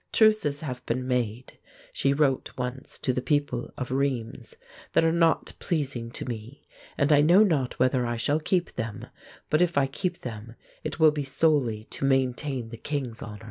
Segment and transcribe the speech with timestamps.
[0.11, 1.59] "Truces have been made,"
[1.93, 4.55] she wrote once to the people of Rheims,
[4.93, 6.65] "that are not pleasing to me,
[6.97, 9.05] and I know not whether I shall keep them;
[9.51, 13.37] but if I keep them, it will be solely to maintain the king's honor."